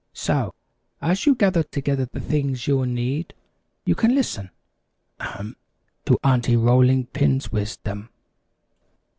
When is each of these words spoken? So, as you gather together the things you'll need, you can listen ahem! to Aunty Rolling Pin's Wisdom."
So, 0.15 0.51
as 0.99 1.27
you 1.27 1.35
gather 1.35 1.61
together 1.61 2.07
the 2.11 2.19
things 2.19 2.65
you'll 2.65 2.85
need, 2.87 3.35
you 3.85 3.93
can 3.93 4.15
listen 4.15 4.49
ahem! 5.19 5.57
to 6.05 6.17
Aunty 6.23 6.55
Rolling 6.57 7.05
Pin's 7.05 7.51
Wisdom." 7.51 8.09